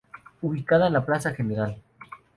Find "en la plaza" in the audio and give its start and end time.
0.87-1.35